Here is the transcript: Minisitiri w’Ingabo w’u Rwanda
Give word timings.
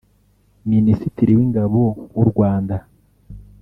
Minisitiri 0.71 1.31
w’Ingabo 1.37 1.81
w’u 2.15 2.25
Rwanda 2.31 2.75